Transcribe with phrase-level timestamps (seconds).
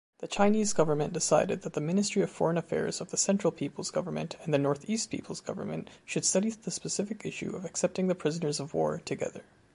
[0.17, 4.35] The Chinese government decided that the ministry of foreign affairs of the central people's government
[4.43, 8.73] and the northeast people's government should study the specific issue of accepting the prisoners of
[8.73, 9.43] war together.